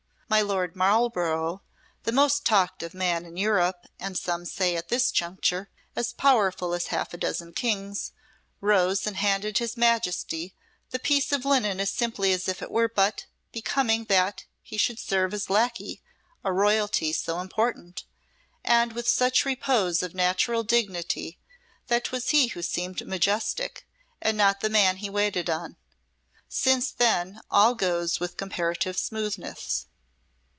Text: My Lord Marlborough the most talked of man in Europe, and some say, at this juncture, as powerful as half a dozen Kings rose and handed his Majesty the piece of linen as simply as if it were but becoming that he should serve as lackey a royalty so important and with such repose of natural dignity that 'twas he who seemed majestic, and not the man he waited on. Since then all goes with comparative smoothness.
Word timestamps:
My 0.33 0.39
Lord 0.39 0.77
Marlborough 0.77 1.61
the 2.03 2.13
most 2.13 2.45
talked 2.45 2.83
of 2.83 2.93
man 2.93 3.25
in 3.25 3.35
Europe, 3.35 3.85
and 3.99 4.17
some 4.17 4.45
say, 4.45 4.77
at 4.77 4.87
this 4.87 5.11
juncture, 5.11 5.69
as 5.93 6.13
powerful 6.13 6.73
as 6.73 6.87
half 6.87 7.13
a 7.13 7.17
dozen 7.17 7.51
Kings 7.51 8.13
rose 8.61 9.05
and 9.05 9.17
handed 9.17 9.57
his 9.57 9.75
Majesty 9.75 10.55
the 10.91 10.99
piece 10.99 11.33
of 11.33 11.43
linen 11.43 11.81
as 11.81 11.91
simply 11.91 12.31
as 12.31 12.47
if 12.47 12.61
it 12.61 12.71
were 12.71 12.87
but 12.87 13.25
becoming 13.51 14.05
that 14.05 14.45
he 14.61 14.77
should 14.77 14.99
serve 14.99 15.33
as 15.33 15.49
lackey 15.49 16.01
a 16.45 16.53
royalty 16.53 17.11
so 17.11 17.41
important 17.41 18.05
and 18.63 18.93
with 18.93 19.09
such 19.09 19.43
repose 19.43 20.01
of 20.01 20.15
natural 20.15 20.63
dignity 20.63 21.39
that 21.87 22.05
'twas 22.05 22.29
he 22.29 22.47
who 22.47 22.61
seemed 22.61 23.05
majestic, 23.05 23.85
and 24.21 24.37
not 24.37 24.61
the 24.61 24.69
man 24.69 24.95
he 24.95 25.09
waited 25.09 25.49
on. 25.49 25.75
Since 26.47 26.89
then 26.93 27.41
all 27.51 27.75
goes 27.75 28.21
with 28.21 28.37
comparative 28.37 28.97
smoothness. 28.97 29.87